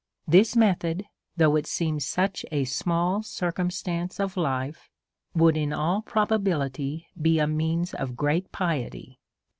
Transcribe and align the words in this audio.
This 0.27 0.55
method, 0.55 0.97
^ 0.97 1.03
though 1.37 1.55
it 1.55 1.67
seems 1.67 2.05
such 2.05 2.43
a 2.51 2.63
small 2.63 3.21
circumstance 3.21 4.19
of 4.19 4.33
hfe, 4.33 4.75
would 5.35 5.55
in 5.55 5.71
all 5.71 6.01
probability 6.01 7.05
be 7.21 7.37
a 7.37 7.45
means 7.45 7.93
of 7.93 8.15
great 8.15 8.51
piety. 8.51 9.19